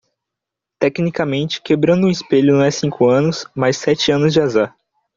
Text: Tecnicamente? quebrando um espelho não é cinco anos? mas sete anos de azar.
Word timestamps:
Tecnicamente? 0.79 1.61
quebrando 1.61 2.07
um 2.07 2.09
espelho 2.09 2.55
não 2.55 2.63
é 2.63 2.71
cinco 2.71 3.07
anos? 3.07 3.45
mas 3.53 3.77
sete 3.77 4.11
anos 4.11 4.33
de 4.33 4.41
azar. 4.41 4.75